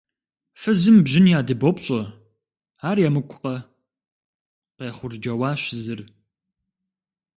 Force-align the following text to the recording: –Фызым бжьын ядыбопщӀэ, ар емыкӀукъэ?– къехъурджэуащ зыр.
–Фызым 0.61 0.97
бжьын 1.05 1.25
ядыбопщӀэ, 1.39 2.01
ар 2.89 2.97
емыкӀукъэ?– 3.07 3.55
къехъурджэуащ 4.75 5.61
зыр. 5.83 5.99